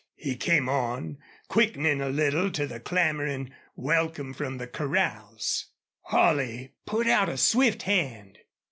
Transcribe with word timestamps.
He 0.15 0.35
came 0.35 0.67
on, 0.67 1.19
quickening 1.47 2.01
a 2.01 2.09
little 2.09 2.49
to 2.53 2.65
the 2.65 2.79
clamoring 2.79 3.51
welcome 3.75 4.33
from 4.33 4.57
the 4.57 4.65
corrals. 4.65 5.67
Holley 6.05 6.73
put 6.87 7.05
out 7.05 7.29
a 7.29 7.37
swift 7.37 7.83
hand. 7.83 8.39